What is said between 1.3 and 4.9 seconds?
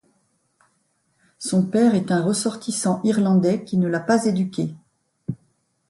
Son père est un ressortissant irlandais qui ne l'a pas éduquée.